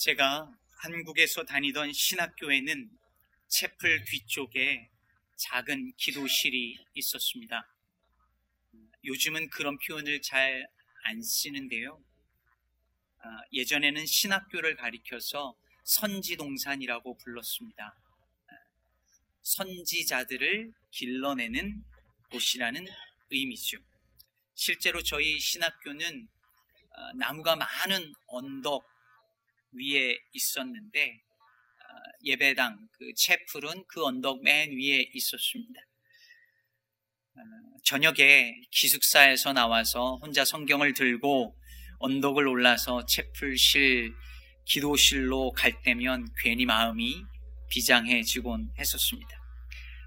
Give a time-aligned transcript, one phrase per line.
[0.00, 0.50] 제가
[0.82, 2.90] 한국에서 다니던 신학교에는
[3.48, 4.88] 채플 뒤쪽에
[5.36, 7.68] 작은 기도실이 있었습니다.
[9.04, 10.66] 요즘은 그런 표현을 잘
[11.02, 12.02] 안 쓰는데요.
[13.22, 15.54] 아, 예전에는 신학교를 가리켜서
[15.84, 17.84] 선지동산이라고 불렀습니다.
[17.84, 18.52] 아,
[19.42, 21.84] 선지자들을 길러내는
[22.30, 22.86] 곳이라는
[23.30, 23.78] 의미죠.
[24.54, 26.28] 실제로 저희 신학교는
[26.92, 28.86] 아, 나무가 많은 언덕
[29.72, 31.20] 위에 있었는데
[32.24, 35.80] 예배당 그 채플은 그 언덕 맨 위에 있었습니다.
[37.84, 41.56] 저녁에 기숙사에서 나와서 혼자 성경을 들고
[41.98, 44.12] 언덕을 올라서 채플실,
[44.66, 47.22] 기도실로 갈 때면 괜히 마음이
[47.70, 49.30] 비장해지곤 했었습니다.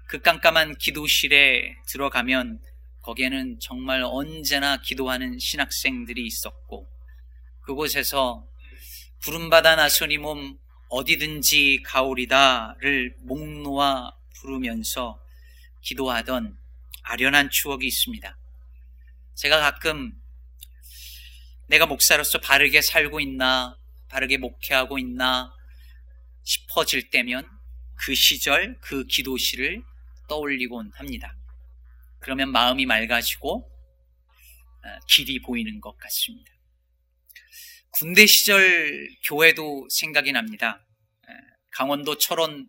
[0.08, 2.60] 그 깜깜한 기도실에 들어가면
[3.02, 6.88] 거기에는 정말 언제나 기도하는 신학생들이 있었고
[7.62, 8.46] 그곳에서
[9.24, 10.58] 부름받아 나서니 몸
[10.90, 15.18] 어디든지 가오리다를 목 놓아 부르면서
[15.80, 16.58] 기도하던
[17.02, 18.36] 아련한 추억이 있습니다.
[19.34, 20.12] 제가 가끔
[21.68, 23.78] 내가 목사로서 바르게 살고 있나,
[24.10, 25.54] 바르게 목회하고 있나
[26.42, 27.48] 싶어질 때면
[27.94, 29.82] 그 시절, 그 기도실을
[30.28, 31.34] 떠올리곤 합니다.
[32.18, 33.70] 그러면 마음이 맑아지고
[34.84, 36.53] 어, 길이 보이는 것 같습니다.
[37.96, 40.84] 군대 시절 교회도 생각이 납니다.
[41.70, 42.66] 강원도 철원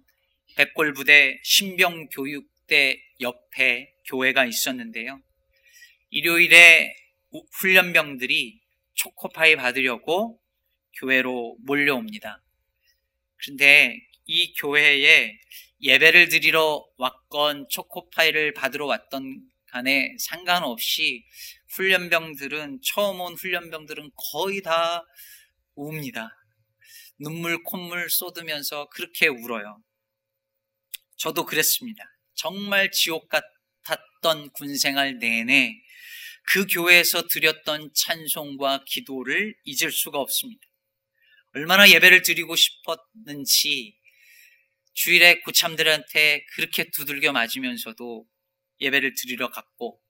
[0.56, 5.20] 백골부대 신병교육대 옆에 교회가 있었는데요.
[6.12, 6.96] 일요일에
[7.54, 8.62] 훈련병들이
[8.94, 10.40] 초코파이 받으려고
[11.00, 12.44] 교회로 몰려옵니다.
[13.38, 15.40] 그런데 이 교회에
[15.82, 19.42] 예배를 드리러 왔건 초코파이를 받으러 왔던
[19.76, 21.26] 간에 상관없이
[21.72, 25.04] 훈련병들은 처음 온 훈련병들은 거의 다
[25.76, 26.30] 웁니다.
[27.20, 29.84] 눈물 콧물 쏟으면서 그렇게 울어요.
[31.18, 32.06] 저도 그랬습니다.
[32.36, 35.74] 정말 지옥 같았던 군생활 내내
[36.54, 40.62] 그 교회에서 드렸던 찬송과 기도를 잊을 수가 없습니다.
[41.54, 43.98] 얼마나 예배를 드리고 싶었는지
[44.94, 48.26] 주일에 고참들한테 그렇게 두들겨 맞으면서도
[48.82, 50.02] 예배를 드리러 갔고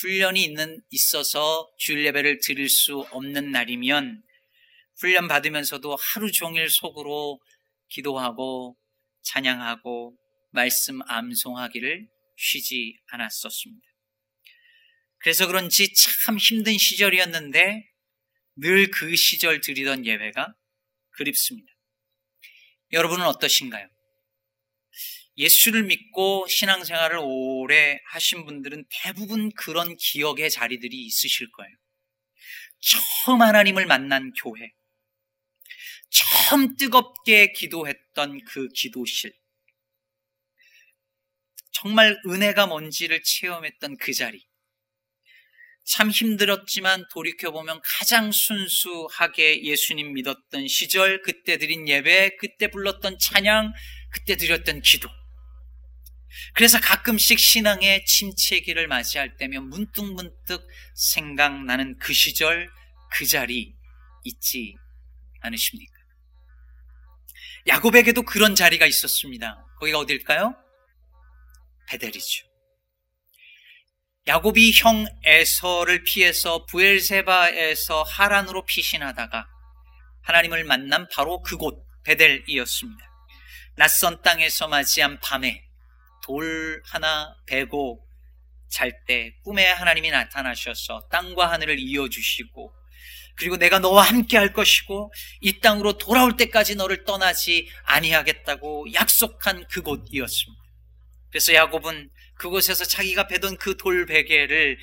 [0.00, 4.22] 훈련이 있는 있어서 주일 예배를 드릴 수 없는 날이면
[4.98, 7.40] 훈련 받으면서도 하루 종일 속으로
[7.88, 8.76] 기도하고
[9.22, 10.16] 찬양하고
[10.50, 13.86] 말씀 암송하기를 쉬지 않았었습니다.
[15.18, 17.88] 그래서 그런지 참 힘든 시절이었는데
[18.56, 20.54] 늘 그 시절 드리던 예배가
[21.12, 21.72] 그립습니다.
[22.92, 23.88] 여러분은 어떠신가요?
[25.36, 31.74] 예수를 믿고 신앙생활을 오래 하신 분들은 대부분 그런 기억의 자리들이 있으실 거예요.
[32.80, 34.70] 처음 하나님을 만난 교회,
[36.10, 39.32] 처음 뜨겁게 기도했던 그 기도실,
[41.72, 44.46] 정말 은혜가 뭔지를 체험했던 그 자리.
[45.84, 53.72] 참 힘들었지만 돌이켜보면 가장 순수하게 예수님 믿었던 시절, 그때 드린 예배, 그때 불렀던 찬양,
[54.12, 55.08] 그때 드렸던 기도.
[56.54, 62.70] 그래서 가끔씩 신앙의 침체기를 맞이할 때면 문득문득 생각나는 그 시절,
[63.10, 63.74] 그 자리
[64.24, 64.76] 있지
[65.40, 65.92] 않으십니까?
[67.66, 69.64] 야곱에게도 그런 자리가 있었습니다.
[69.78, 70.54] 거기가 어딜까요?
[71.88, 72.46] 베델이죠.
[74.26, 79.48] 야곱이 형 에서를 피해서 부엘세바에서 하란으로 피신하다가
[80.22, 83.04] 하나님을 만난 바로 그곳 베델이었습니다.
[83.76, 85.64] 낯선 땅에서 맞이한 밤에
[86.22, 88.06] 돌 하나 베고
[88.68, 92.72] 잘 때 꿈에 하나님이 나타나셔서 땅과 하늘을 이어주시고
[93.34, 100.62] 그리고 내가 너와 함께 할 것이고 이 땅으로 돌아올 때까지 너를 떠나지 아니하겠다고 약속한 그곳이었습니다.
[101.30, 104.78] 그래서 야곱은 그곳에서 자기가 베던 그 돌 베개를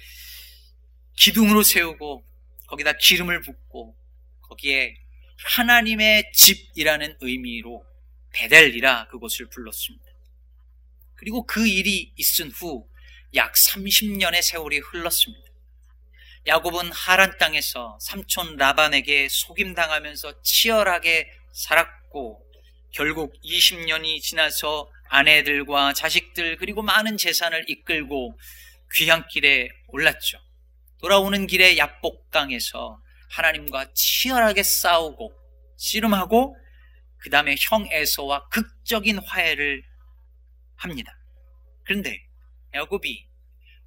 [1.18, 2.26] 기둥으로 세우고
[2.68, 3.96] 거기다 기름을 붓고
[4.42, 4.96] 거기에
[5.56, 7.86] 하나님의 집이라는 의미로
[8.34, 10.09] 베델이라 그곳을 불렀습니다.
[11.19, 12.89] 그리고 그 일이 있은 후
[13.36, 15.45] 약 30년의 세월이 흘렀습니다.
[16.48, 22.44] 야곱은 하란 땅에서 삼촌 라반에게 속임당하면서 치열하게 살았고
[22.92, 28.39] 결국 20년이 지나서 아내들과 자식들 그리고 많은 재산을 이끌고
[28.95, 30.39] 귀향길에 올랐죠.
[31.00, 33.00] 돌아오는 길에 야복강에서
[33.30, 35.31] 하나님과 치열하게 싸우고
[35.77, 36.57] 씨름하고
[37.18, 39.83] 그 다음에 형 에서와 극적인 화해를
[40.80, 41.12] 합니다.
[41.86, 42.20] 그런데
[42.74, 43.26] 야곱이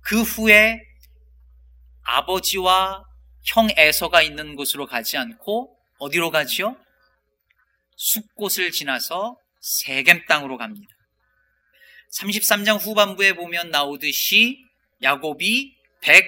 [0.00, 0.80] 그 후에
[2.04, 3.04] 아버지와
[3.44, 6.76] 형 에서가 있는 곳으로 가지 않고 어디로 가지요?
[7.96, 10.92] 숲곳을 지나서 세겜 땅으로 갑니다.
[12.18, 14.58] 33장 후반부에 보면 나오듯이
[15.02, 16.24] 야곱이 100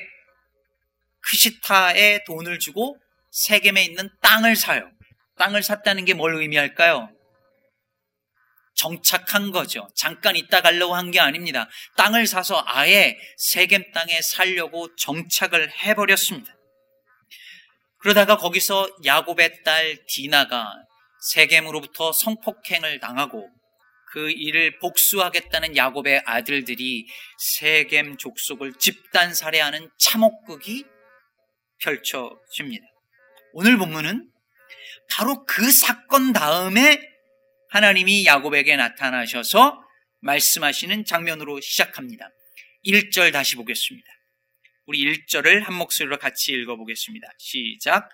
[1.20, 2.96] 크시타에 돈을 주고
[3.30, 4.88] 세겜에 있는 땅을 사요.
[5.38, 7.10] 땅을 샀다는 게 뭘 의미할까요?
[8.74, 9.88] 정착한 거죠.
[9.94, 11.68] 잠깐 있다 가려고 한 게 아닙니다.
[11.96, 16.52] 땅을 사서 아예 세겜 땅에 살려고 정착을 해버렸습니다.
[17.98, 20.74] 그러다가 거기서 야곱의 딸 디나가
[21.30, 23.48] 세겜으로부터 성폭행을 당하고
[24.12, 27.06] 그 일을 복수하겠다는 야곱의 아들들이
[27.38, 30.84] 세겜 족속을 집단 살해하는 참혹극이
[31.80, 32.84] 펼쳐집니다.
[33.52, 34.30] 오늘 본문은
[35.10, 37.13] 바로 그 사건 다음에
[37.74, 39.84] 하나님이 야곱에게 나타나셔서
[40.20, 42.30] 말씀하시는 장면으로 시작합니다.
[42.86, 44.06] 1절 다시 보겠습니다.
[44.86, 47.26] 우리 1절을 한 목소리로 같이 읽어보겠습니다.
[47.36, 48.08] 시작.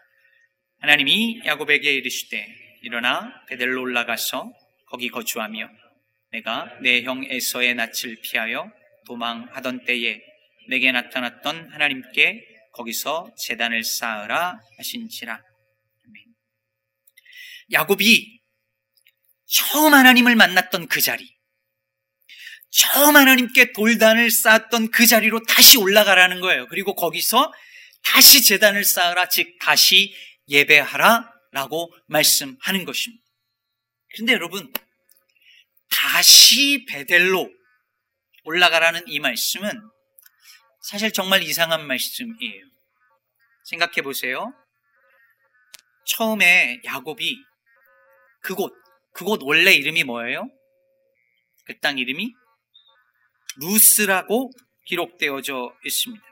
[0.78, 2.46] 하나님이 야곱에게 이르시되
[2.80, 4.50] 일어나 베델로 올라가서
[4.86, 5.68] 거기 거주하며
[6.30, 8.72] 내가 내 형 에서의 낯을 피하여
[9.04, 10.22] 도망하던 때에
[10.70, 15.38] 내게 나타났던 하나님께 거기서 재단을 쌓으라 하신지라.
[17.72, 18.39] 야곱이
[19.50, 21.28] 처음 하나님을 만났던 그 자리,
[22.70, 26.68] 처음 하나님께 돌단을 쌓았던 그 자리로 다시 올라가라는 거예요.
[26.68, 27.52] 그리고 거기서
[28.04, 30.14] 다시 재단을 쌓으라, 즉 다시
[30.48, 33.24] 예배하라 라고 말씀하는 것입니다.
[34.12, 34.72] 그런데 여러분,
[35.90, 37.50] 다시 베델로
[38.44, 39.70] 올라가라는 이 말씀은
[40.82, 42.64] 사실 정말 이상한 말씀이에요.
[43.64, 44.52] 생각해 보세요.
[46.06, 47.36] 처음에 야곱이
[48.42, 48.72] 그곳,
[49.12, 50.48] 그곳 원래 이름이 뭐예요?
[51.66, 52.32] 그 땅 이름이
[53.60, 54.50] 루스라고
[54.86, 56.24] 기록되어져 있습니다.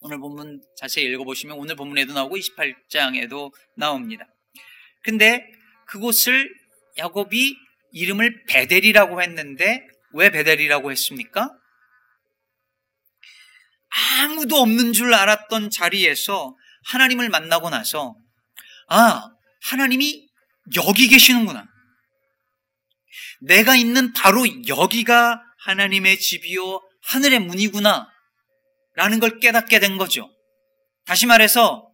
[0.00, 4.24] 오늘 본문 자세히 읽어보시면 오늘 본문에도 나오고 28장에도 나옵니다.
[5.02, 5.44] 근데
[5.86, 6.52] 그곳을
[6.98, 7.56] 야곱이
[7.92, 11.50] 이름을 베델이라고 했는데 왜 베델이라고 했습니까?
[14.20, 16.56] 아무도 없는 줄 알았던 자리에서
[16.86, 18.14] 하나님을 만나고 나서
[18.88, 19.28] 아,
[19.62, 20.28] 하나님이
[20.76, 21.71] 여기 계시는구나.
[23.42, 28.08] 내가 있는 바로 여기가 하나님의 집이요 하늘의 문이구나.
[28.94, 30.30] 라는 걸 깨닫게 된 거죠.
[31.06, 31.88] 다시 말해서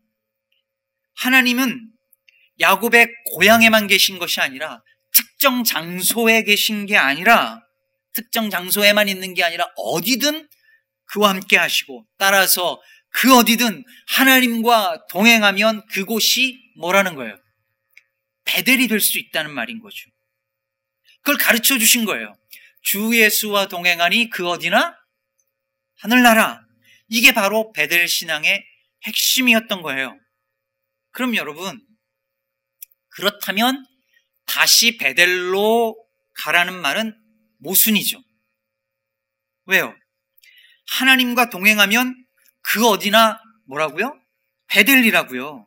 [1.17, 1.91] 하나님은
[2.61, 7.61] 야곱의 고향에만 계신 것이 아니라 특정 장소에 계신 게 아니라
[8.15, 10.49] 특정 장소에만 있는 게 아니라 어디든
[11.05, 12.81] 그와 함께 하시고 따라서
[13.11, 17.37] 그 어디든 하나님과 동행하면 그곳이 뭐라는 거예요?
[18.45, 20.11] 베델이 될 수 있다는 말인 거죠.
[21.23, 22.35] 그걸 가르쳐 주신 거예요.
[22.83, 24.97] 주 예수와 동행하니 그 어디나
[26.01, 26.63] 하늘나라.
[27.09, 28.65] 이게 바로 베델 신앙의
[29.05, 30.19] 핵심이었던 거예요.
[31.11, 31.81] 그럼 여러분,
[33.11, 33.85] 그렇다면
[34.47, 35.97] 다시 베델로
[36.35, 37.15] 가라는 말은
[37.59, 38.23] 모순이죠.
[39.67, 39.95] 왜요?
[40.91, 42.15] 하나님과 동행하면
[42.63, 44.19] 그 어디나 뭐라고요?
[44.69, 45.67] 베델이라고요.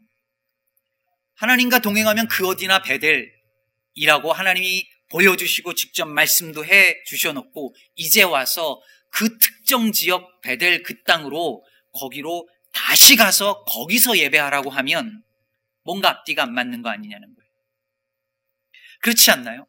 [1.35, 9.91] 하나님과 동행하면 그 어디나 베델이라고 하나님이 보여주시고 직접 말씀도 해 주셔놓고 이제 와서 그 특정
[9.91, 11.63] 지역 베델 그 땅으로
[11.93, 15.21] 거기로 다시 가서 거기서 예배하라고 하면
[15.83, 17.51] 뭔가 앞뒤가 안 맞는 거 아니냐는 거예요.
[19.01, 19.67] 그렇지 않나요?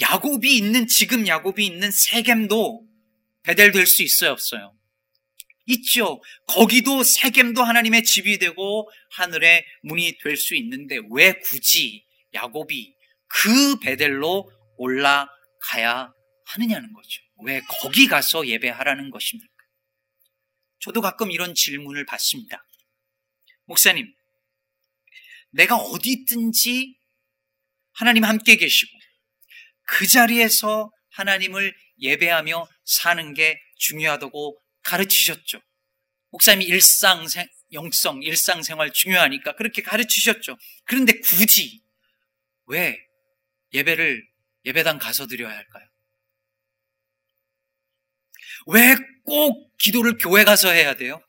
[0.00, 2.84] 야곱이 있는 지금 야곱이 있는 세겜도
[3.42, 4.74] 베델 될 수 있어요, 없어요?
[5.66, 6.20] 있죠.
[6.46, 12.04] 거기도 세겜도 하나님의 집이 되고 하늘의 문이 될 수 있는데 왜 굳이
[12.34, 12.94] 야곱이
[13.28, 16.12] 그 베델로 올라가야
[16.46, 17.22] 하느냐는 거죠.
[17.44, 19.48] 왜 거기 가서 예배하라는 것입니까?
[20.80, 22.64] 저도 가끔 이런 질문을 받습니다.
[23.66, 24.12] 목사님,
[25.50, 26.96] 내가 어디 있든지
[27.92, 28.98] 하나님 함께 계시고
[29.82, 35.60] 그 자리에서 하나님을 예배하며 사는 게 중요하다고 가르치셨죠.
[36.30, 37.26] 목사님이 일상
[37.72, 40.56] 영성, 일상생활 중요하니까 그렇게 가르치셨죠.
[40.84, 41.82] 그런데 굳이
[42.66, 42.96] 왜
[43.74, 44.29] 예배를
[44.64, 45.86] 예배당 가서 드려야 할까요?
[48.66, 51.22] 왜 꼭 기도를 교회 가서 해야 돼요?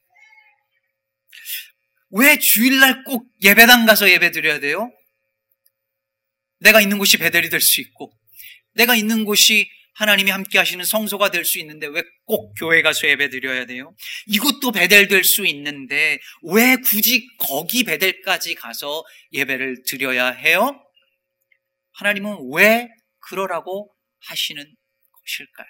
[2.10, 4.92] 왜 주일날 꼭 예배당 가서 예배 드려야 돼요?
[6.60, 8.12] 내가 있는 곳이 베델이 될 수 있고,
[8.74, 13.30] 내가 있는 곳이 하나님이 함께 하시는 성소가 될 수 있는데 왜 꼭 교회 가서 예배
[13.30, 13.94] 드려야 돼요?
[14.28, 20.82] 이것도 베델 될수 있는데 왜 굳이 거기 베델까지 가서 예배를 드려야 해요?
[21.94, 22.88] 하나님은 왜
[23.22, 24.64] 그러라고 하시는
[25.12, 25.68] 것일까요?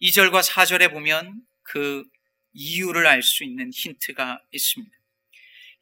[0.00, 2.04] 2절과 4절에 보면 그
[2.52, 4.96] 이유를 알 수 있는 힌트가 있습니다.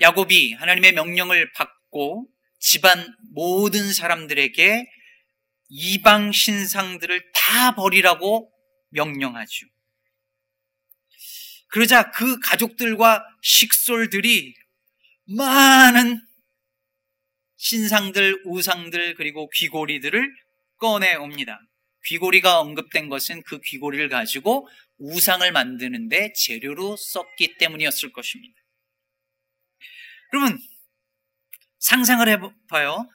[0.00, 2.28] 야곱이 하나님의 명령을 받고
[2.60, 4.86] 집안 모든 사람들에게
[5.70, 8.52] 이방 신상들을 다 버리라고
[8.90, 9.66] 명령하죠.
[11.68, 14.54] 그러자 그 가족들과 식솔들이
[15.26, 16.26] 많은
[17.58, 20.32] 신상들, 우상들, 그리고 귀고리들을
[20.78, 21.60] 꺼내 옵니다.
[22.06, 28.54] 귀고리가 언급된 것은 그 귀고리를 가지고 우상을 만드는데 재료로 썼기 때문이었을 것입니다.
[30.32, 30.58] 여러분,
[31.80, 33.08] 상상을 해봐요.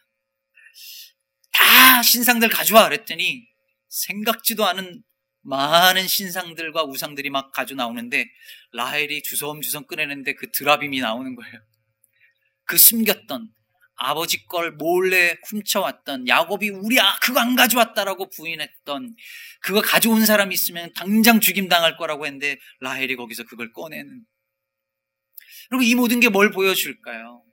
[1.51, 3.47] 다 신상들 가져와 그랬더니
[3.87, 5.03] 생각지도 않은
[5.41, 8.25] 많은 신상들과 우상들이 막 가져 나오는데
[8.71, 11.59] 라헬이 주섬주섬 꺼내는데 그 드라빔이 나오는 거예요.
[12.65, 13.49] 그 숨겼던
[14.03, 19.15] 아버지 걸 몰래 훔쳐왔던 야곱이 우리 아 그거 안 가져왔다라고 부인했던
[19.61, 24.25] 그거 가져온 사람이 있으면 당장 죽임 당할 거라고 했는데 라헬이 거기서 그걸 꺼내는
[25.71, 27.43] 여러분 이 모든 게 뭘 보여줄까요?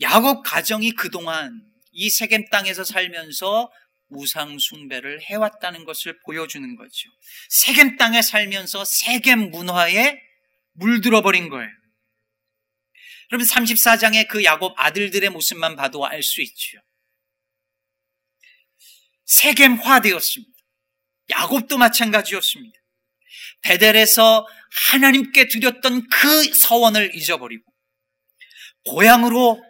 [0.00, 3.70] 야곱 가정이 그동안 이 세겜 땅에서 살면서
[4.08, 7.10] 우상 숭배를 해왔다는 것을 보여주는 거죠.
[7.50, 10.20] 세겜 땅에 살면서 세겜 문화에
[10.72, 11.70] 물들어 버린 거예요.
[13.34, 16.78] 여러분 34장의 그 야곱 아들들의 모습만 봐도 알 수 있죠.
[19.24, 20.52] 세겜화되었습니다.
[21.30, 22.78] 야곱도 마찬가지였습니다.
[23.62, 24.46] 베델에서
[24.92, 27.64] 하나님께 드렸던 그 서원을 잊어버리고
[28.84, 29.60] 고향으로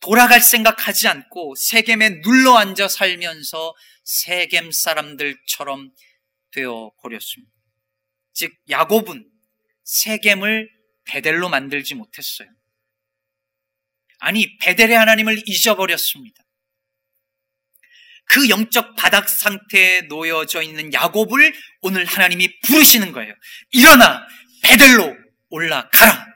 [0.00, 5.92] 돌아갈 생각하지 않고 세겜에 눌러 앉아 살면서 세겜 사람들처럼
[6.50, 7.52] 되어 버렸습니다.
[8.32, 9.30] 즉 야곱은
[9.84, 10.68] 세겜을
[11.04, 12.57] 베델로 만들지 못했어요.
[14.18, 16.42] 아니 베델의 하나님을 잊어버렸습니다.
[18.28, 23.34] 그 영적 바닥 상태에 놓여져 있는 야곱을 오늘 하나님이 부르시는 거예요.
[23.70, 24.26] 일어나
[24.62, 25.16] 베델로
[25.48, 26.26] 올라가라.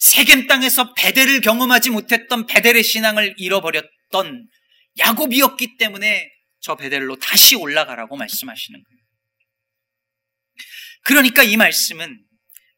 [0.00, 4.48] 세겜 땅에서 베델을 경험하지 못했던 베델의 신앙을 잃어버렸던
[4.98, 9.00] 야곱이었기 때문에 저 베델로 다시 올라가라고 말씀하시는 거예요.
[11.04, 12.22] 그러니까 이 말씀은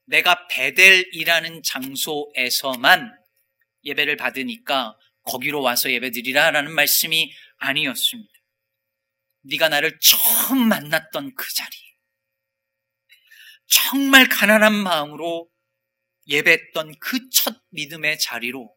[0.07, 3.16] 내가 베델이라는 장소에서만
[3.87, 8.33] 예배를 받으니까 거기로 와서 예배드리라라는 말씀이 아니었습니다.
[9.43, 11.77] 네가 나를 처음 만났던 그 자리.
[13.67, 15.49] 정말 가난한 마음으로
[16.29, 18.75] 예배했던 그 첫 믿음의 자리로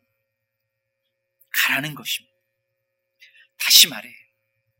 [1.51, 2.35] 가라는 것입니다.
[3.57, 4.09] 다시 말해.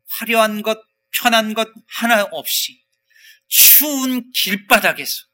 [0.07, 0.79] 화려한 것,
[1.11, 2.83] 편한 것 하나 없이
[3.47, 5.25] 추운 길바닥에서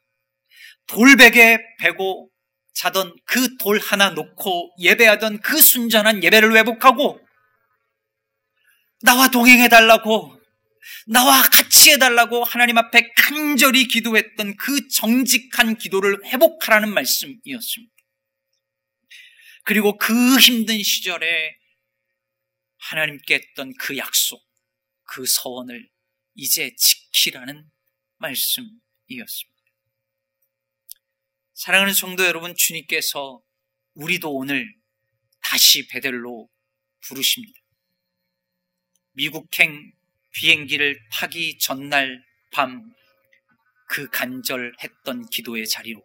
[0.87, 2.31] 돌베개 베고
[2.75, 7.19] 자던 그 돌 하나 놓고 예배하던 그 순전한 예배를 회복하고
[9.01, 10.39] 나와 동행해 달라고
[11.07, 17.93] 나와 같이 해달라고 하나님 앞에 간절히 기도했던 그 정직한 기도를 회복하라는 말씀이었습니다.
[19.63, 21.55] 그리고 그 힘든 시절에
[22.77, 24.43] 하나님께 했던 그 약속,
[25.05, 25.89] 그 서원을
[26.35, 27.65] 이제 지키라는
[28.17, 29.54] 말씀이었습니다.
[31.55, 33.41] 사랑하는 성도 여러분, 주님께서
[33.95, 34.71] 우리도 오늘
[35.41, 36.49] 다시 베델로
[37.07, 37.59] 부르십니다.
[39.13, 39.91] 미국행
[40.33, 42.95] 비행기를 타기 전날 밤
[43.87, 46.01] 그 간절했던 기도의 자리로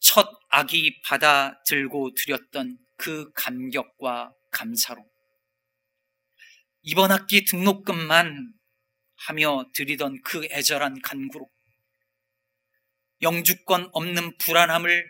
[0.00, 5.04] 첫 아기 받아 들고 드렸던 그 감격과 감사로
[6.82, 8.52] 이번 학기 등록금만
[9.26, 11.48] 하며 드리던 그 애절한 간구로
[13.22, 15.06] 영주권 없는 불안함을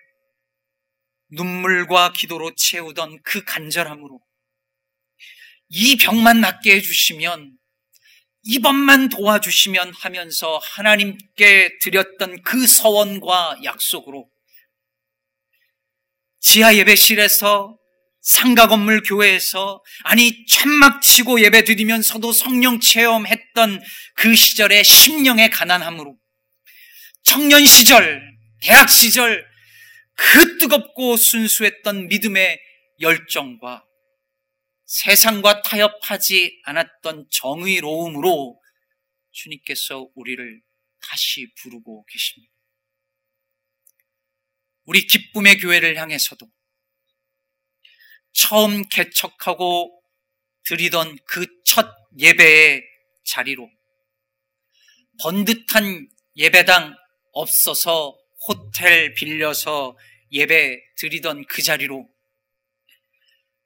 [1.31, 4.21] 눈물과 기도로 채우던 그 간절함으로
[5.69, 7.59] 이 병만 낫게 해주시면
[8.45, 14.29] 이번만 도와주시면 하면서 하나님께 드렸던 그 서원과 약속으로
[16.39, 17.77] 지하 예배실에서
[18.21, 23.83] 상가 건물 교회에서 아니 천막 치고 예배 드리면서도 성령 체험했던
[24.15, 26.17] 그 시절의 심령의 가난함으로
[27.27, 29.47] 청년 시절, 대학 시절
[30.15, 32.59] 그 뜨겁고 순수했던 믿음의
[33.01, 33.85] 열정과
[34.87, 38.63] 세상과 타협하지 않았던 정의로움으로
[39.33, 40.63] 주님께서 우리를
[41.01, 42.53] 다시 부르고 계십니다.
[44.85, 46.49] 우리 기쁨의 교회를 향해서도
[48.33, 50.01] 처음 개척하고
[50.65, 52.83] 드리던 그 첫 예배의
[53.25, 53.69] 자리로
[55.21, 56.97] 번듯한 예배당
[57.37, 59.97] 없어서 호텔 빌려서
[60.33, 62.09] 예배 드리던 그 자리로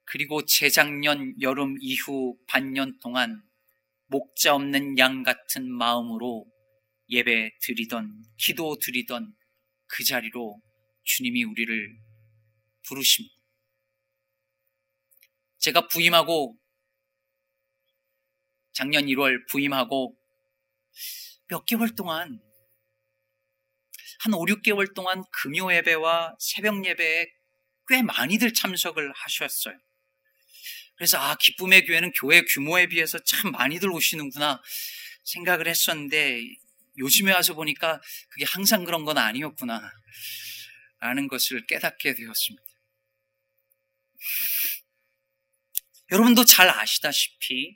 [0.03, 3.41] 그리고 재작년 여름 이후 반년 동안
[4.07, 6.45] 목자 없는 양 같은 마음으로
[7.07, 9.33] 예배 드리던, 기도 드리던
[9.87, 10.61] 그 자리로
[11.03, 11.97] 주님이 우리를
[12.89, 13.33] 부르십니다.
[15.59, 16.57] 제가 부임하고
[18.73, 20.17] 작년 1월 부임하고
[21.47, 22.41] 몇 개월 동안
[24.21, 27.27] 한 5, 6개월 동안 금요 예배와 새벽 예배에
[27.87, 29.75] 꽤 많이들 참석을 하셨어요.
[30.95, 34.61] 그래서 아 기쁨의 교회는 교회 규모에 비해서 참 많이들 오시는구나
[35.23, 36.43] 생각을 했었는데
[36.99, 37.99] 요즘에 와서 보니까
[38.29, 39.91] 그게 항상 그런 건 아니었구나
[40.99, 42.63] 라는 것을 깨닫게 되었습니다.
[46.11, 47.75] 여러분도 잘 아시다시피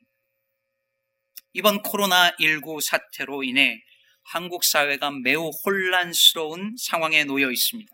[1.53, 3.83] 이번 코로나19 사태로 인해
[4.25, 7.91] 한국 사회가 매우 혼란스러운 상황에 놓여 있습니다.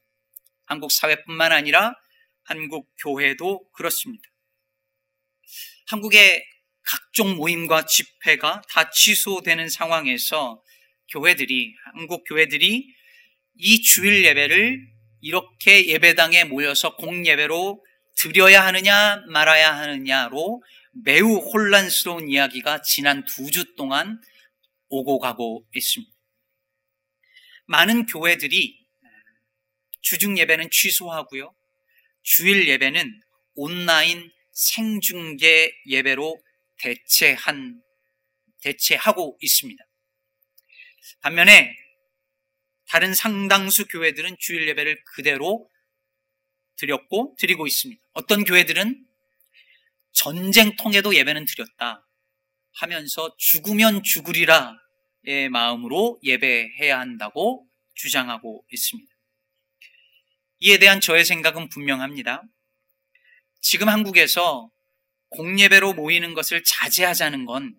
[0.66, 1.94] 한국 사회뿐만 아니라
[2.44, 4.24] 한국 교회도 그렇습니다.
[5.88, 6.44] 한국의
[6.84, 10.64] 각종 모임과 집회가 다 취소되는 상황에서
[11.10, 12.88] 교회들이, 한국 교회들이
[13.58, 14.80] 이 주일 예배를
[15.20, 17.86] 이렇게 예배당에 모여서 공예배로
[18.18, 24.20] 드려야 하느냐 말아야 하느냐로 매우 혼란스러운 이야기가 지난 두 주 동안
[24.90, 26.21] 오고 가고 있습니다.
[27.72, 28.86] 많은 교회들이
[30.01, 31.56] 주중 예배는 취소하고요.
[32.22, 33.22] 주일 예배는
[33.56, 36.44] 온라인 생중계 예배로
[36.78, 37.82] 대체한,
[38.62, 39.82] 대체하고 있습니다.
[41.22, 41.74] 반면에
[42.90, 45.70] 다른 상당수 교회들은 주일 예배를 그대로
[46.75, 48.01] 드렸고 드리고 있습니다.
[48.12, 49.08] 어떤 교회들은
[50.12, 52.06] 전쟁통에도 예배는 드렸다
[52.74, 54.78] 하면서 죽으면 죽으리라
[55.25, 59.12] 의 마음으로 예배해야 한다고 주장하고 있습니다.
[60.60, 62.44] 이에 대한 저의 생각은 분명합니다.
[63.62, 64.70] 지금 한국에서
[65.30, 67.75] 공예배로 모이는 것을 자제하자는 건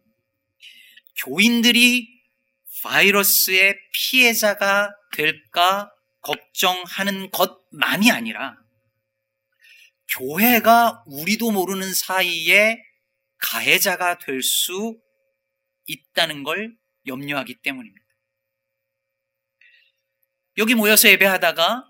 [1.25, 2.09] 교인들이
[2.83, 8.57] 바이러스의 피해자가 될까 걱정하는 것만이 아니라
[10.09, 12.79] 교회가 우리도 모르는 사이에
[13.39, 14.97] 가해자가 될 수
[15.87, 18.07] 있다는 걸 염려하기 때문입니다.
[20.59, 21.87] 여기 모여서 예배하다가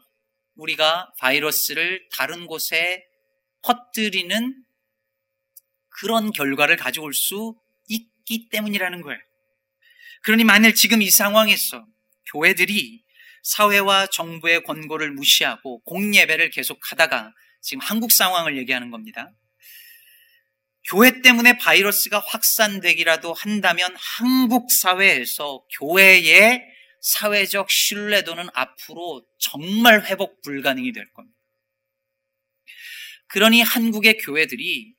[0.55, 3.05] 우리가 바이러스를 다른 곳에
[3.63, 4.65] 퍼뜨리는
[5.89, 7.57] 그런 결과를 가져올 수
[7.89, 9.19] 있기 때문이라는 거예요.
[10.23, 11.87] 그러니 만일 지금 이 상황에서
[12.27, 13.03] 교회들이
[13.43, 19.33] 사회와 정부의 권고를 무시하고 공예배를 계속하다가 지금 한국 상황을 얘기하는 겁니다.
[20.93, 26.63] 교회 때문에 바이러스가 확산되기라도 한다면 한국 사회에서 교회의
[27.01, 31.39] 사회적 신뢰도는 앞으로 정말 회복 불가능이 될 겁니다.
[33.29, 34.95] 그러니 한국의 교회들이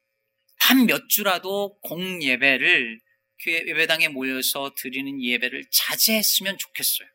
[0.58, 3.00] 단 몇 주라도 공예배를
[3.44, 7.08] 교회 예배당에 모여서 드리는 예배를 자제했으면 좋겠어요.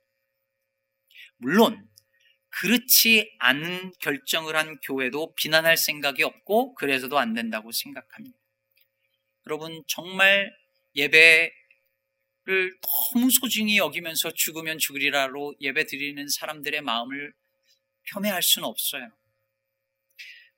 [1.39, 1.89] 물론
[2.61, 8.38] 그렇지 않은 결정을 한 교회도 비난할 생각이 없고 그래서도 안 된다고 생각합니다.
[9.49, 10.55] 여러분 정말
[10.95, 11.51] 예배를
[12.83, 17.33] 너무 소중히 여기면서 죽으면 죽으리라로 예배 드리는 사람들의 마음을
[18.13, 19.09] 폄훼할 수는 없어요.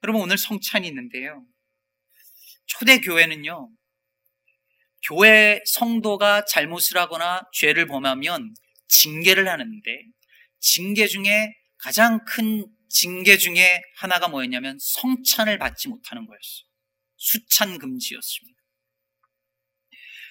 [0.03, 1.47] 여러분 오늘 성찬이 있는데요.
[2.67, 3.71] 초대 교회는요.
[5.07, 8.55] 교회 성도가 잘못을 하거나 죄를 범하면
[8.89, 10.05] 징계를 하는데
[10.59, 16.67] 징계 중에 가장 큰 징계 중에 하나가 뭐였냐면 성찬을 받지 못하는 거였어요.
[17.17, 18.60] 수찬 금지였습니다.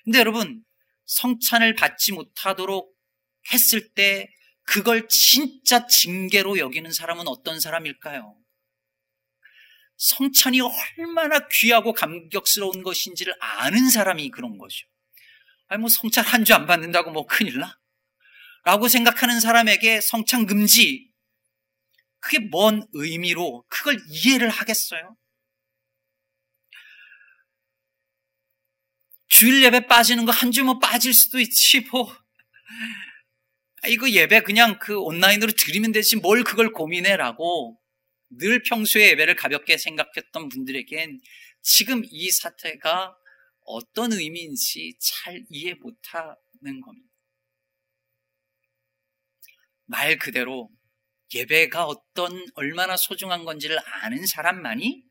[0.09, 0.63] 근데 여러분,
[1.05, 2.91] 성찬을 받지 못하도록
[3.53, 4.27] 했을 때
[4.63, 8.35] 그걸 진짜 징계로 여기는 사람은 어떤 사람일까요?
[9.97, 14.87] 성찬이 얼마나 귀하고 감격스러운 것인지를 아는 사람이 그런 거죠.
[15.67, 17.77] 아니, 뭐 성찬 한 주 안 받는다고 뭐 큰일 나?
[18.63, 21.11] 라고 생각하는 사람에게 성찬 금지.
[22.19, 25.15] 그게 뭔 의미로 그걸 이해를 하겠어요?
[29.39, 32.13] 주일 예배 빠지는 거 한주뭐 빠질 수도 있지, 뭐.
[33.81, 37.79] 아, 이거 예배 그냥 그 온라인으로 드리면 되지 뭘 그걸 고민해라고
[38.31, 41.21] 늘 평소에 예배를 가볍게 생각했던 분들에겐
[41.61, 43.15] 지금 이 사태가
[43.61, 47.07] 어떤 의미인지 잘 이해 못하는 겁니다.
[49.85, 50.69] 말 그대로
[51.33, 55.01] 예배가 어떤 얼마나 소중한 건지를 아는 사람만이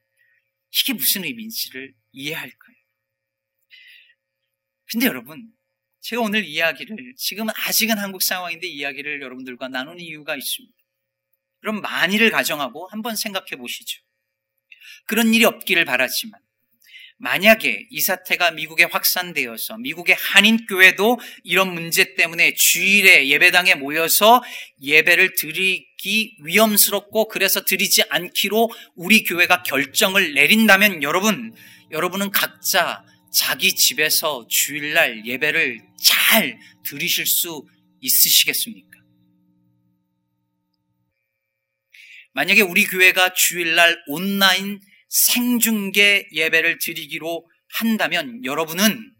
[0.70, 2.77] 이게 무슨 의미인지를 이해할 거예요.
[4.90, 5.50] 근데 여러분,
[6.00, 10.74] 제가 오늘 이야기를 지금 아직은 한국 상황인데 이야기를 여러분들과 나누는 이유가 있습니다.
[11.60, 14.00] 그럼 만일을 가정하고 한번 생각해 보시죠.
[15.06, 16.40] 그런 일이 없기를 바라지만
[17.20, 24.40] 만약에 이 사태가 미국에 확산되어서 미국의 한인교회도 이런 문제 때문에 주일에 예배당에 모여서
[24.80, 31.52] 예배를 드리기 위험스럽고 그래서 드리지 않기로 우리 교회가 결정을 내린다면 여러분
[31.90, 37.66] 여러분은 각자 자기 집에서 주일날 예배를 잘 들으실 수
[38.00, 38.98] 있으시겠습니까?
[42.32, 49.12] 만약에 우리 교회가 주일날 온라인 생중계 예배를 드리기로 한다면 여러분은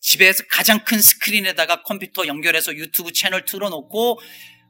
[0.00, 4.20] 집에서 가장 큰 스크린에다가 컴퓨터 연결해서 유튜브 채널 틀어놓고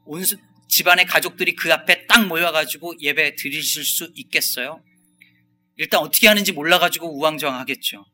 [0.05, 0.23] 온
[0.67, 4.83] 집안의 가족들이 그 앞에 딱 모여가지고 예배 드리실 수 있겠어요?
[5.79, 8.05] 일단 어떻게 하는지 몰라가지고 우왕좌왕하겠죠.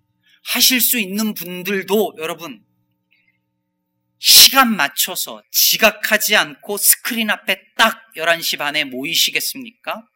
[0.43, 2.63] 하실 수 있는 분들도 여러분
[4.19, 10.07] 시간 맞춰서 지각하지 않고 스크린 앞에 딱 11시 반에 모이시겠습니까?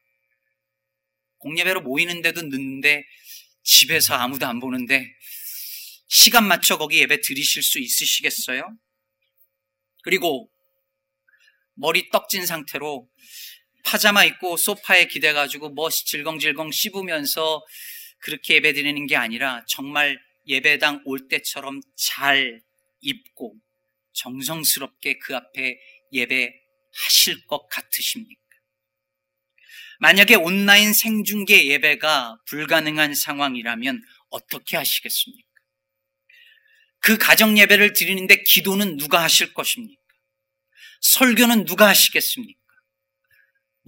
[1.39, 3.03] 공예배로 모이는데도 늦는데
[3.63, 5.07] 집에서 아무도 안 보는데
[6.07, 8.77] 시간 맞춰 거기 예배 드리실 수 있으시겠어요?
[10.03, 10.51] 그리고
[11.73, 13.09] 머리 떡진 상태로
[13.83, 17.65] 파자마 입고 소파에 기대가지고 뭐 질겅질겅 씹으면서
[18.19, 22.61] 그렇게 예배 드리는 게 아니라 정말 예배당 올 때처럼 잘
[23.01, 23.55] 입고
[24.13, 25.77] 정성스럽게 그 앞에
[26.11, 28.41] 예배하실 것 같으십니까?
[29.99, 35.49] 만약에 온라인 생중계 예배가 불가능한 상황이라면 어떻게 하시겠습니까?
[37.01, 40.01] 그 가정 예배를 드리는데 기도는 누가 하실 것입니까?
[41.01, 42.58] 설교는 누가 하시겠습니까?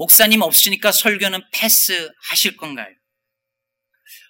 [0.02, 2.92] 목사님 없으니까 설교는 패스 하실 건가요?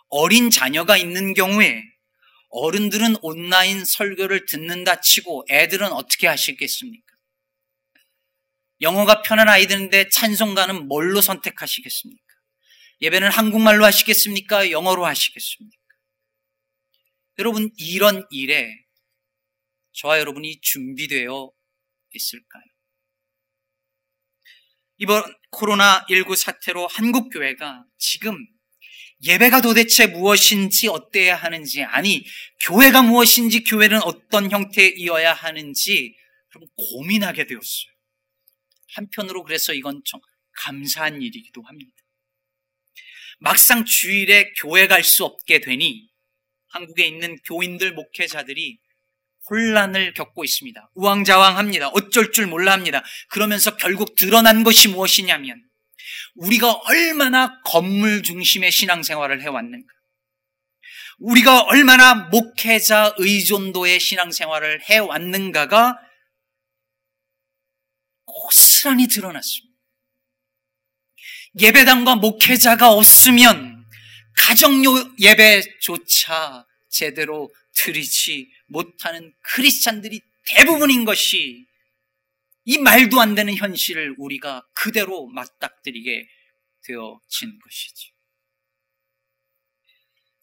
[0.10, 1.82] 어린 자녀가 있는 경우에
[2.50, 7.16] 어른들은 온라인 설교를 듣는다 치고 애들은 어떻게 하시겠습니까?
[8.82, 12.22] 영어가 편한 아이들인데 찬송가는 뭘로 선택하시겠습니까?
[13.02, 14.72] 예배는 한국말로 하시겠습니까?
[14.72, 15.78] 영어로 하시겠습니까?
[17.40, 18.76] 여러분, 이런 일에
[19.94, 21.50] 저와 여러분이 준비되어
[22.14, 22.71] 있을까요?
[25.02, 28.38] 이번 코로나19 사태로 한국교회가 지금
[29.24, 32.24] 예배가 도대체 무엇인지 어때야 하는지, 아니,
[32.60, 36.16] 교회가 무엇인지, 교회는 어떤 형태이어야 하는지,
[36.76, 37.92] 고민하게 되었어요.
[38.94, 40.20] 한편으로 그래서 이건 좀
[40.52, 41.92] 감사한 일이기도 합니다.
[43.40, 46.08] 막상 주일에 교회 갈 수 없게 되니
[46.68, 48.78] 한국에 있는 교인들, 목회자들이
[49.52, 50.92] 혼란을 겪고 있습니다.
[50.96, 51.90] 우왕좌왕합니다.
[51.90, 53.04] 어쩔 줄 몰라 합니다.
[53.30, 55.62] 그러면서 결국 드러난 것이 무엇이냐면
[56.36, 59.88] 우리가 얼마나 건물 중심의 신앙생활을 해왔는가.
[61.20, 66.00] 우리가 얼마나 목회자 의존도의 신앙생활을 해왔는가가
[68.26, 69.78] 고스란히 드러났습니다.
[71.60, 73.86] 예배당과 목회자가 없으면
[74.38, 74.82] 가정
[75.20, 81.68] 예배조차 제대로 드리지 못하는 크리스찬들이 대부분인 것이
[82.64, 86.28] 이 말도 안 되는 현실을 우리가 그대로 맞닥뜨리게
[86.84, 88.12] 되어진 것이죠.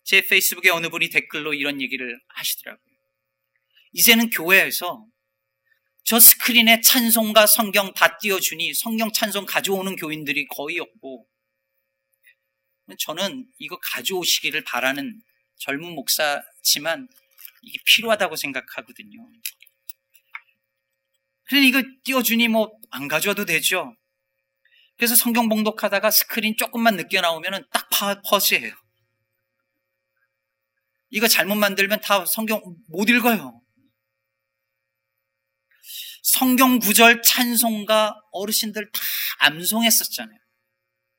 [0.05, 2.95] 제 페이스북에 어느 분이 댓글로 이런 얘기를 하시더라고요.
[3.93, 5.07] 이제는 교회에서
[6.05, 11.29] 저 스크린에 찬송과 성경 다 띄워주니 성경 찬송 가져오는 교인들이 거의 없고
[12.99, 15.21] 저는 이거 가져오시기를 바라는
[15.59, 17.09] 젊은 목사지만
[17.69, 19.31] 이게 필요하다고 생각하거든요.
[21.45, 23.95] 그러니 이거 띄워주니 뭐 안 가져와도 되죠.
[24.97, 27.89] 그래서 성경 봉독하다가 스크린 조금만 늦게 나오면 딱
[28.25, 28.75] 퍼즈예요.
[31.11, 33.63] 이거 잘못 만들면 다 성경 못 읽어요.
[36.23, 39.01] 성경 구절 찬송가 어르신들 다
[39.39, 40.39] 암송했었잖아요.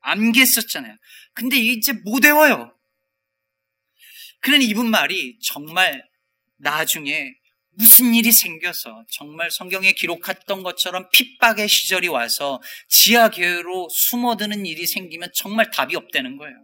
[0.00, 0.96] 암기했었잖아요.
[1.34, 2.76] 근데 이제 못 외워요.
[4.40, 6.08] 그러니 이분 말이 정말
[6.60, 7.34] 나중에
[7.72, 15.70] 무슨 일이 생겨서 정말 성경에 기록했던 것처럼 핍박의 시절이 와서 지하교회로 숨어드는 일이 생기면 정말
[15.70, 16.56] 답이 없다는 거예요.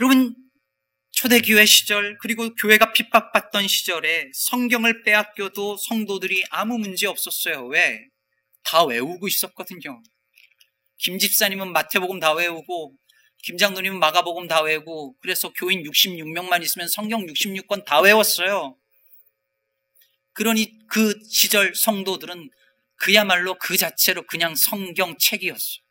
[0.00, 0.34] 여러분,
[1.10, 7.66] 초대교회 시절, 그리고 교회가 핍박받던 시절에 성경을 빼앗겨도 성도들이 아무 문제 없었어요.
[7.66, 8.06] 왜?
[8.62, 10.00] 다 외우고 있었거든요.
[10.98, 12.96] 김 집사님은 마태복음 다 외우고,
[13.42, 18.76] 김장로님은 마가복음 다 외우고, 그래서 교인 66명만 있으면 성경 66권 다 외웠어요.
[20.32, 22.50] 그러니 그 시절 성도들은
[22.96, 25.82] 그야말로 그 자체로 그냥 성경책이었어요.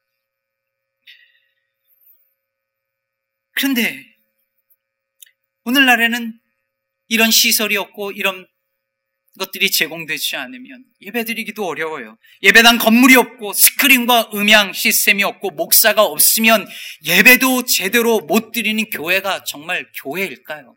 [3.51, 4.05] 그런데
[5.63, 6.39] 오늘날에는
[7.07, 8.47] 이런 시설이 없고 이런
[9.37, 12.17] 것들이 제공되지 않으면 예배드리기도 어려워요.
[12.43, 16.67] 예배당 건물이 없고 스크린과 음향 시스템이 없고 목사가 없으면
[17.05, 20.75] 예배도 제대로 못 드리는 교회가 정말 교회일까요?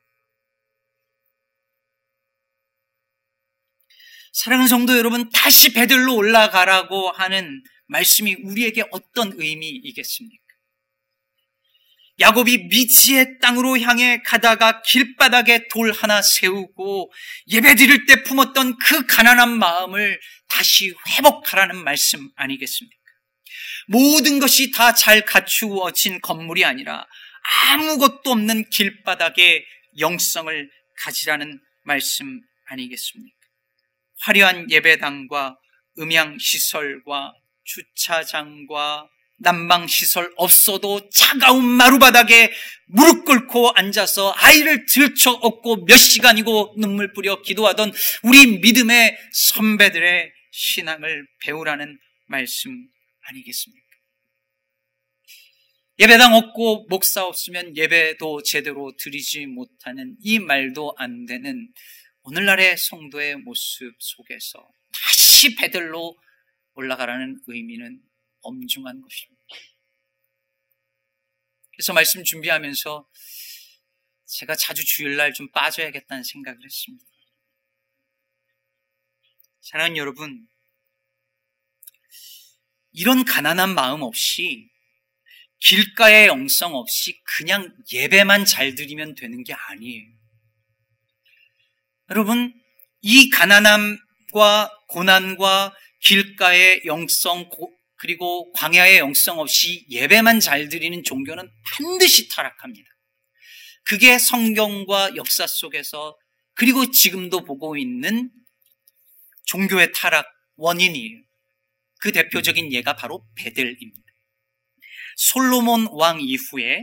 [4.33, 10.40] 사랑하는 성도 여러분, 다시 배들로 올라가라고 하는 말씀이 우리에게 어떤 의미이겠습니까?
[12.21, 17.11] 야곱이 미지의 땅으로 향해 가다가 길바닥에 돌 하나 세우고
[17.49, 22.97] 예배 드릴 때 품었던 그 가난한 마음을 다시 회복하라는 말씀 아니겠습니까?
[23.89, 27.07] 모든 것이 다 잘 갖추어진 건물이 아니라
[27.71, 29.65] 아무것도 없는 길바닥에
[29.99, 33.37] 영성을 가지라는 말씀 아니겠습니까?
[34.21, 35.57] 화려한 예배당과
[35.99, 37.33] 음향시설과
[37.65, 39.09] 주차장과
[39.41, 42.53] 난방 시설 없어도 차가운 마루바닥에
[42.87, 51.27] 무릎 꿇고 앉아서 아이를 들쳐 업고 몇 시간이고 눈물 뿌려 기도하던 우리 믿음의 선배들의 신앙을
[51.43, 52.87] 배우라는 말씀
[53.23, 53.81] 아니겠습니까?
[56.01, 61.69] 예배당 없고 목사 없으면 예배도 제대로 드리지 못하는 이 말도 안 되는
[62.23, 66.17] 오늘날의 성도의 모습 속에서 다시 베들로
[66.75, 68.01] 올라가라는 의미는
[68.43, 69.43] 엄중한 것입니다.
[71.73, 73.09] 그래서 말씀 준비하면서
[74.27, 77.05] 제가 자주 주일날 좀 빠져야겠다는 생각을 했습니다.
[79.61, 80.47] 사랑하는 여러분,
[82.93, 84.71] 이런 가난한 마음 없이
[85.61, 90.09] 길가의 영성 없이 그냥 예배만 잘 드리면 되는 게 아니에요.
[92.11, 92.53] 여러분,
[93.03, 97.49] 이 가난함과 고난과 길가의 영성
[98.01, 102.89] 그리고 광야의 영성 없이 예배만 잘 드리는 종교는 반드시 타락합니다.
[103.85, 106.17] 그게 성경과 역사 속에서
[106.55, 108.31] 그리고 지금도 보고 있는
[109.45, 111.21] 종교의 타락 원인이에요.
[112.01, 114.01] 그 대표적인 예가 바로 베델입니다.
[115.17, 116.81] 솔로몬 왕 이후에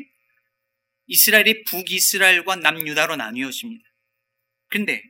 [1.07, 3.83] 이스라엘이 북이스라엘과 남유다로 나뉘어집니다.
[4.69, 5.01] 근데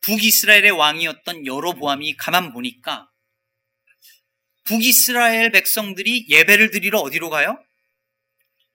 [0.00, 3.08] 북이스라엘의 왕이었던 여로보암이 가만 보니까
[4.64, 7.62] 북이스라엘 백성들이 예배를 드리러 어디로 가요?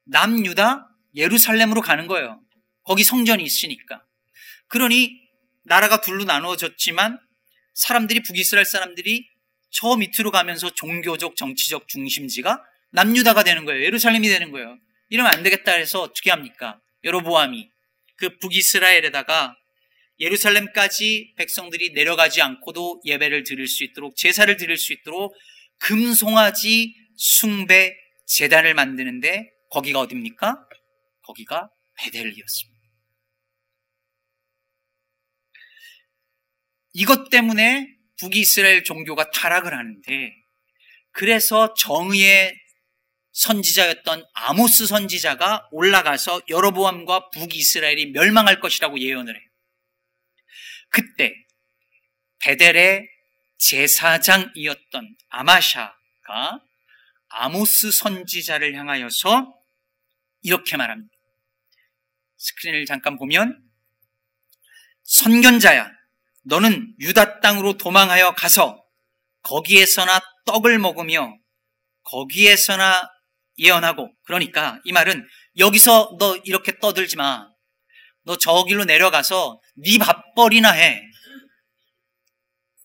[0.05, 2.41] 남유다 예루살렘으로 가는 거예요.
[2.83, 4.03] 거기 성전이 있으니까.
[4.67, 5.19] 그러니
[5.63, 7.19] 나라가 둘로 나누어졌지만
[7.73, 9.27] 사람들이 북이스라엘 사람들이
[9.71, 13.83] 저 밑으로 가면서 종교적 정치적 중심지가 남유다가 되는 거예요.
[13.83, 14.77] 예루살렘이 되는 거예요.
[15.09, 16.79] 이러면 안 되겠다 해서 어떻게 합니까?
[17.03, 17.69] 여로보암이
[18.15, 19.55] 그 북이스라엘에다가
[20.19, 25.33] 예루살렘까지 백성들이 내려가지 않고도 예배를 드릴 수 있도록 제사를 드릴 수 있도록
[25.79, 30.67] 금송아지 숭배 재단을 만드는데 거기가 어딥니까?
[31.23, 32.79] 거기가 베델이었습니다.
[36.93, 37.87] 이것 때문에
[38.19, 40.35] 북이스라엘 종교가 타락을 하는데
[41.11, 42.53] 그래서 정의의
[43.31, 49.49] 선지자였던 아모스 선지자가 올라가서 여로보암과 북이스라엘이 멸망할 것이라고 예언을 해요.
[50.89, 51.33] 그때
[52.39, 53.07] 베델의
[53.59, 56.59] 제사장이었던 아마샤가
[57.29, 59.53] 아모스 선지자를 향하여서
[60.41, 61.13] 이렇게 말합니다.
[62.37, 63.61] 스크린을 잠깐 보면
[65.03, 65.91] 선견자야
[66.43, 68.83] 너는 유다 땅으로 도망하여 가서
[69.43, 71.35] 거기에서나 떡을 먹으며
[72.03, 73.09] 거기에서나
[73.57, 77.47] 예언하고 그러니까 이 말은 여기서 너 이렇게 떠들지 마.
[78.23, 81.08] 너 저 길로 내려가서 네 밥벌이나 해.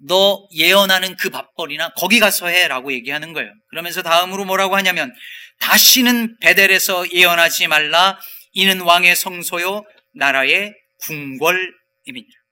[0.06, 3.50] 너 예언하는 그 밥벌이나 거기 가서 해라고 얘기하는 거예요.
[3.70, 5.12] 그러면서 다음으로 뭐라고 하냐면
[5.60, 8.18] 다시는 베델에서 예언하지 말라
[8.52, 9.82] 이는 왕의 성소요
[10.14, 12.44] 나라의 궁궐임이니라.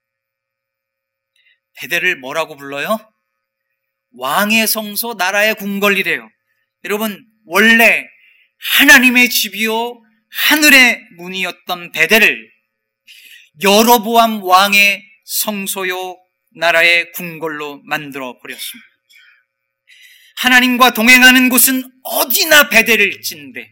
[1.79, 2.97] 베델을 뭐라고 불러요?
[4.15, 6.27] 왕의 성소 나라의 궁궐이래요.
[6.85, 8.05] 여러분 원래
[8.77, 10.01] 하나님의 집이요
[10.49, 12.49] 하늘의 문이었던 베델을
[13.61, 16.22] 여로보암 왕의 성소요
[16.55, 18.87] 나라의 궁궐로 만들어 버렸습니다.
[20.37, 23.71] 하나님과 동행하는 곳은 어디나 베델일진데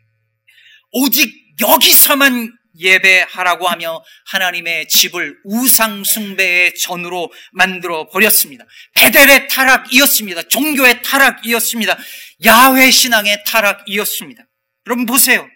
[0.91, 8.65] 오직 여기서만 예배하라고 하며 하나님의 집을 우상 숭배의 전으로 만들어 버렸습니다.
[8.95, 10.43] 베델의 타락이었습니다.
[10.43, 11.97] 종교의 타락이었습니다.
[12.45, 14.43] 야훼 신앙의 타락이었습니다.
[14.87, 15.47] 여러분 보세요.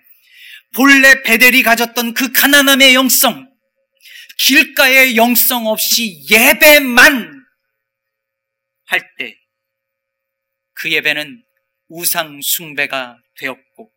[0.75, 3.49] 본래 베델이 가졌던 그 가난함의 영성,
[4.37, 7.45] 길가의 영성 없이 예배만
[8.85, 9.45] 할 때
[10.75, 11.43] 그 예배는
[11.87, 13.91] 우상 숭배가 되었고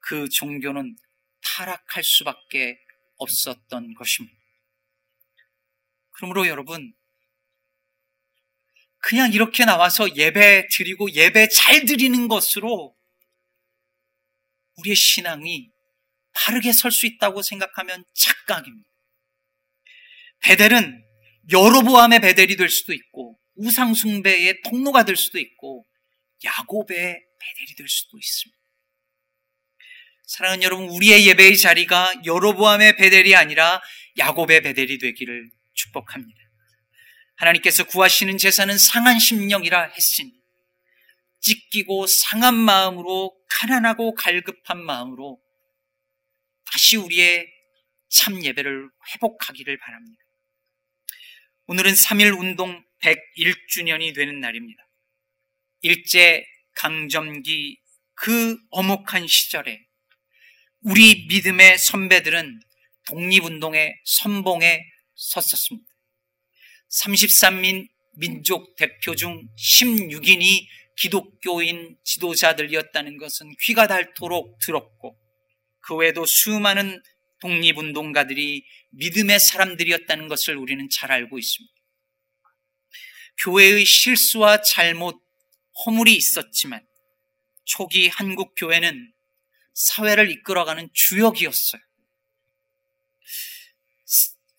[0.00, 0.96] 그 종교는
[1.42, 2.78] 타락할 수밖에
[3.16, 4.36] 없었던 것입니다.
[6.10, 6.92] 그러므로 여러분
[8.98, 12.96] 그냥 이렇게 나와서 예배 드리고 예배 잘 드리는 것으로
[14.76, 15.70] 우리의 신앙이
[16.32, 18.87] 바르게 설 수 있다고 생각하면 착각입니다.
[20.40, 21.04] 베델은
[21.50, 25.86] 여로보암의 베델이 될 수도 있고 우상 숭배의 통로가 될 수도 있고
[26.44, 28.58] 야곱의 베델이 될 수도 있습니다.
[30.28, 33.80] 사랑하는 여러분, 우리의 예배의 자리가 여로보암의 베델이 아니라
[34.18, 36.38] 야곱의 베델이 되기를 축복합니다.
[37.36, 40.32] 하나님께서 구하시는 제사는 상한 심령이라 했으니
[41.40, 45.40] 찢기고 상한 마음으로 가난하고 갈급한 마음으로
[46.70, 47.46] 다시 우리의
[48.10, 50.27] 참 예배를 회복하기를 바랍니다.
[51.70, 54.88] 오늘은 3일 운동 101주년이 되는 날입니다.
[55.82, 56.42] 일제
[56.74, 57.78] 강점기
[58.14, 59.78] 그 어목한 시절에
[60.80, 62.60] 우리 믿음의 선배들은
[63.08, 64.82] 독립운동의 선봉에
[65.14, 65.86] 섰었습니다.
[66.88, 75.18] 33민 민족 대표 중 16인이 기독교인 지도자들이었다는 것은 귀가 닳도록 들었고
[75.80, 77.02] 그 외에도 수많은
[77.40, 81.74] 독립운동가들이 믿음의 사람들이었다는 것을 우리는 잘 알고 있습니다.
[83.38, 85.22] 교회의 실수와 잘못,
[85.84, 86.84] 허물이 있었지만
[87.64, 89.12] 초기 한국 교회는
[89.74, 91.80] 사회를 이끌어가는 주역이었어요.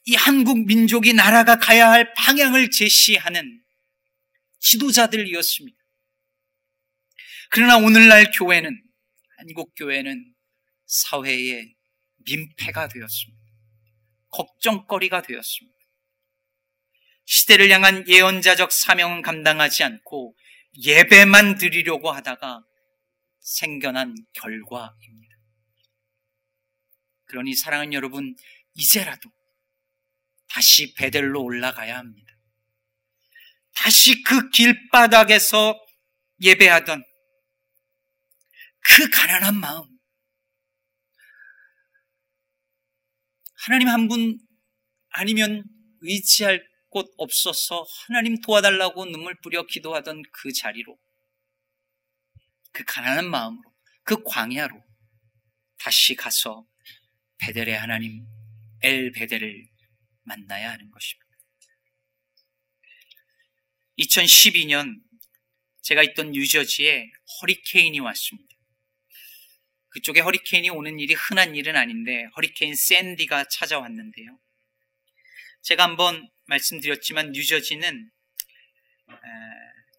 [0.06, 3.62] 이 한국 민족이 나라가 가야 할 방향을 제시하는
[4.60, 5.78] 지도자들이었습니다.
[7.50, 8.82] 그러나 오늘날 교회는,
[9.38, 10.34] 한국 교회는
[10.86, 11.76] 사회의
[12.26, 13.40] 민폐가 되었습니다.
[14.30, 15.78] 걱정거리가 되었습니다.
[17.26, 20.36] 시대를 향한 예언자적 사명은 감당하지 않고
[20.84, 22.64] 예배만 드리려고 하다가
[23.40, 25.36] 생겨난 결과입니다.
[27.26, 28.36] 그러니 사랑하는 여러분,
[28.74, 29.30] 이제라도
[30.50, 32.34] 다시 베델로 올라가야 합니다.
[33.76, 35.80] 다시 그 길바닥에서
[36.42, 37.04] 예배하던
[38.80, 39.99] 그 가난한 마음.
[43.66, 44.40] 하나님 한 분
[45.10, 45.64] 아니면
[46.02, 50.98] 의지할 곳 없어서 하나님 도와달라고 눈물 뿌려 기도하던 그 자리로
[52.72, 54.82] 그 가난한 마음으로 그 광야로
[55.80, 56.66] 다시 가서
[57.40, 58.26] 베델의 하나님
[58.82, 59.68] 엘 베델을
[60.24, 61.30] 만나야 하는 것입니다.
[64.00, 65.02] 2012년
[65.82, 67.10] 제가 있던 뉴저지에
[67.42, 68.56] 허리케인이 왔습니다.
[69.90, 74.40] 그쪽에 허리케인이 오는 일이 흔한 일은 아닌데 허리케인 샌디가 찾아왔는데요.
[75.62, 78.12] 제가 한번 말씀드렸지만 뉴저지는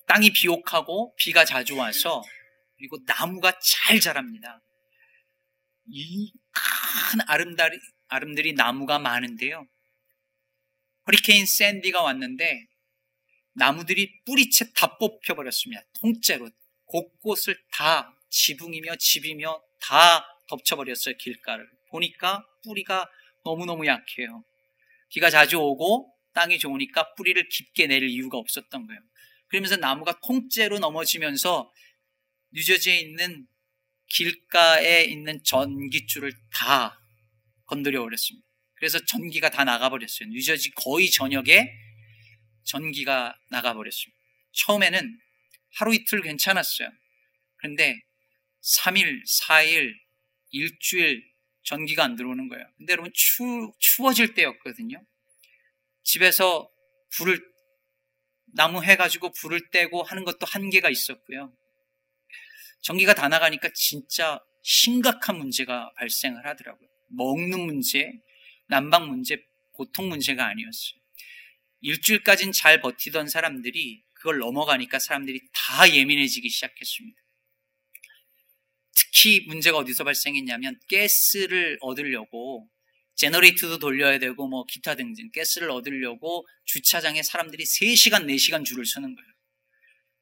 [0.06, 2.22] 땅이 비옥하고 비가 자주 와서
[2.76, 4.62] 그리고 나무가 잘 자랍니다.
[5.86, 6.32] 이
[7.10, 9.66] 큰 아름다리, 아름들이 나무가 많은데요.
[11.06, 12.66] 허리케인 샌디가 왔는데
[13.52, 15.82] 나무들이 뿌리채 다 뽑혀버렸습니다.
[16.00, 16.50] 통째로
[16.84, 21.66] 곳곳을 다 지붕이며 집이며 다 덮쳐버렸어요, 길가를.
[21.90, 23.08] 보니까 뿌리가
[23.44, 24.44] 너무너무 약해요.
[25.10, 29.00] 비가 자주 오고 땅이 좋으니까 뿌리를 깊게 내릴 이유가 없었던 거예요.
[29.48, 31.72] 그러면서 나무가 통째로 넘어지면서
[32.52, 33.46] 뉴저지에 있는
[34.08, 37.00] 길가에 있는 전기줄을 다
[37.66, 38.46] 건드려 버렸습니다.
[38.74, 40.28] 그래서 전기가 다 나가버렸어요.
[40.30, 41.70] 뉴저지 거의 저녁에
[42.64, 44.18] 전기가 나가버렸습니다.
[44.52, 45.18] 처음에는
[45.76, 46.90] 하루 이틀 괜찮았어요.
[47.56, 48.00] 그런데
[48.62, 49.94] 3일, 4일,
[50.50, 51.24] 일주일
[51.62, 52.64] 전기가 안 들어오는 거예요.
[52.76, 55.04] 근데 여러분 추, 추워질 때였거든요.
[56.02, 56.70] 집에서
[57.10, 57.40] 불을
[58.52, 61.56] 나무 해가지고 불을 떼고 하는 것도 한계가 있었고요.
[62.82, 66.88] 전기가 다 나가니까 진짜 심각한 문제가 발생을 하더라고요.
[67.10, 68.12] 먹는 문제,
[68.66, 69.36] 난방 문제,
[69.76, 71.00] 보통 문제가 아니었어요.
[71.82, 77.20] 일주일까지는 잘 버티던 사람들이 그걸 넘어가니까 사람들이 다 예민해지기 시작했습니다.
[79.12, 82.68] 특히 문제가 어디서 발생했냐면 가스를 얻으려고
[83.16, 89.28] 제너레이터도 돌려야 되고 뭐 기타 등등 가스를 얻으려고 주차장에 사람들이 3시간, 4시간 줄을 서는 거예요.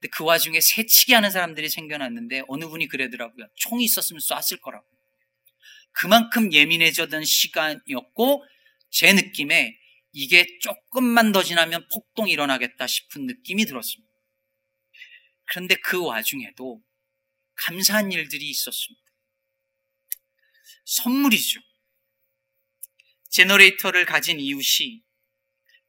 [0.01, 3.47] 근데 그 와중에 새치기 하는 사람들이 생겨났는데 어느 분이 그러더라고요.
[3.57, 4.87] 총이 있었으면 쐈을 거라고.
[5.93, 8.45] 그만큼 예민해졌던 시간이었고
[8.91, 9.77] 제 느낌에
[10.13, 14.13] 이게 조금만 더 지나면 폭동이 일어나겠다 싶은 느낌이 들었습니다.
[15.47, 16.83] 그런데 그 와중에도
[17.59, 19.05] 감사한 일들이 있었습니다.
[20.85, 21.61] 선물이죠.
[23.31, 25.03] generator를 가진 이웃이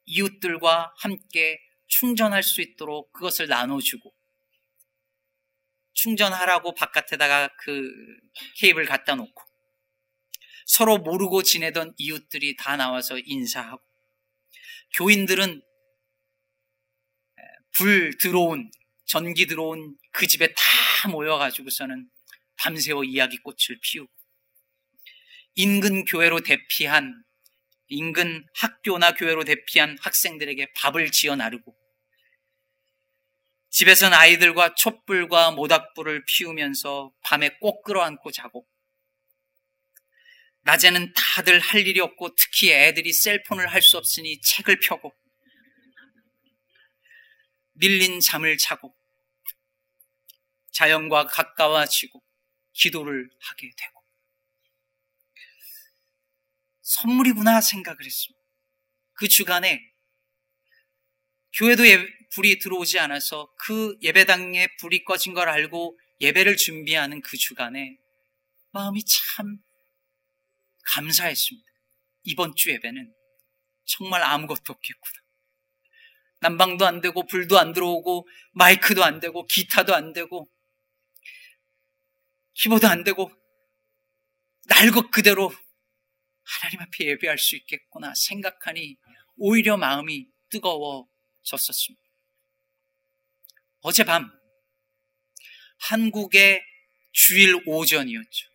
[0.04, 4.14] 이웃들과 함께 충전할 수 있도록 그것을 나눠주고
[5.92, 7.90] 충전하라고 바깥에다가 그
[8.56, 9.42] 케이블 갖다 놓고
[10.66, 13.82] 서로 모르고 지내던 이웃들이 다 나와서 인사하고
[14.94, 15.62] 교인들은
[17.72, 18.70] 불 들어온
[19.06, 20.62] 전기 들어온 그 집에 다
[21.08, 22.08] 모여가지고서는
[22.56, 24.12] 밤새워 이야기꽃을 피우고
[25.54, 27.22] 인근 교회로 대피한
[27.88, 31.76] 인근 학교나 교회로 대피한 학생들에게 밥을 지어 나르고
[33.70, 38.66] 집에선 아이들과 촛불과 모닥불을 피우면서 밤에 꼭 끌어안고 자고
[40.62, 45.14] 낮에는 다들 할 일이 없고 특히 애들이 셀폰을 할 수 없으니 책을 펴고
[47.72, 48.94] 밀린 잠을 자고
[50.72, 52.22] 자연과 가까워지고
[52.72, 54.00] 기도를 하게 되고
[56.82, 58.40] 선물이구나 생각을 했습니다.
[59.12, 59.80] 그 주간에
[61.52, 67.98] 교회도 예, 불이 들어오지 않아서 그 예배당에 불이 꺼진 걸 알고 예배를 준비하는 그 주간에
[68.72, 69.58] 마음이 참
[70.84, 71.68] 감사했습니다.
[72.24, 73.12] 이번 주 예배는
[73.84, 75.20] 정말 아무것도 없겠구나.
[76.40, 80.48] 난방도 안 되고 불도 안 들어오고 마이크도 안 되고 기타도 안 되고
[82.54, 83.30] 키보드 안 되고
[84.68, 85.52] 날 것 그대로
[86.42, 88.96] 하나님 앞에 예배할 수 있겠구나 생각하니
[89.36, 92.02] 오히려 마음이 뜨거워졌었습니다.
[93.80, 94.30] 어젯밤
[95.78, 96.62] 한국의
[97.12, 98.48] 주일 오전이었죠.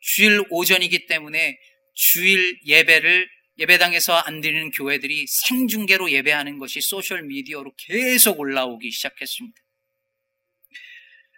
[0.00, 1.58] 주일 오전이기 때문에
[1.94, 3.28] 주일 예배를
[3.58, 9.60] 예배당에서 안 드리는 교회들이 생중계로 예배하는 것이 소셜 미디어로 계속 올라오기 시작했습니다.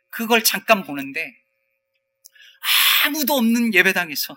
[0.09, 1.30] 그걸 잠깐 보는데
[3.07, 4.34] 아무도 없는 예배당에서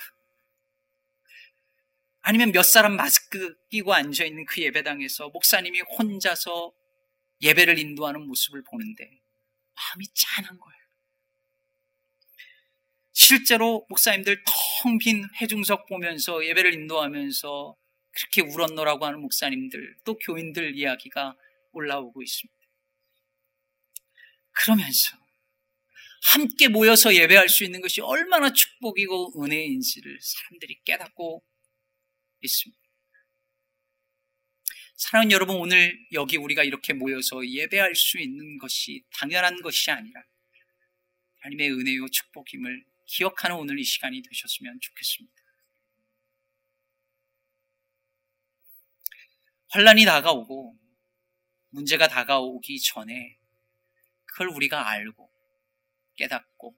[2.22, 6.72] 아니면 몇 사람 마스크 끼고 앉아 있는 그 예배당에서 목사님이 혼자서
[7.42, 9.22] 예배를 인도하는 모습을 보는데
[9.76, 10.80] 마음이 짠한 거예요.
[13.12, 14.44] 실제로 목사님들
[14.84, 17.76] 텅 빈 회중석 보면서 예배를 인도하면서
[18.12, 21.36] 그렇게 울었노라고 하는 목사님들 또 교인들 이야기가
[21.72, 22.60] 올라오고 있습니다.
[24.52, 25.18] 그러면서
[26.22, 31.44] 함께 모여서 예배할 수 있는 것이 얼마나 축복이고 은혜인지를 사람들이 깨닫고
[32.42, 32.80] 있습니다.
[34.96, 40.22] 사랑하는 여러분, 오늘 여기 우리가 이렇게 모여서 예배할 수 있는 것이 당연한 것이 아니라
[41.40, 45.36] 하나님의 은혜요 축복임을 기억하는 오늘 이 시간이 되셨으면 좋겠습니다.
[49.70, 50.78] 환란이 다가오고
[51.70, 53.38] 문제가 다가오기 전에
[54.26, 55.29] 그걸 우리가 알고
[56.20, 56.78] 깨닫고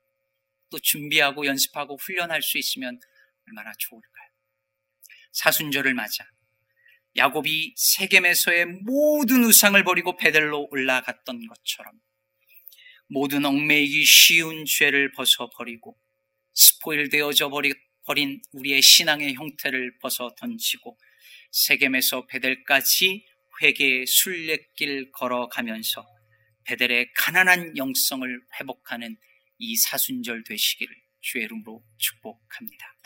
[0.70, 3.00] 또 준비하고 연습하고 훈련할 수 있으면
[3.48, 4.30] 얼마나 좋을까요?
[5.34, 6.24] 사순절을 맞아
[7.18, 12.00] 야곱이 세겜에서의 모든 우상을 버리고 베델로 올라갔던 것처럼
[13.08, 16.00] 모든 얽매이기 쉬운 죄를 벗어버리고
[16.54, 17.50] 스포일 되어져
[18.06, 20.98] 버린 우리의 신앙의 형태를 벗어 던지고
[21.52, 23.26] 세겜에서 베델까지
[23.62, 26.06] 회개의 순례길 걸어가면서
[26.64, 29.18] 베델의 가난한 영성을 회복하는
[29.64, 32.98] 이 사순절 되시기를 주의 이름으로 축복합니다.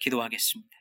[0.00, 0.77] 기도하겠습니다.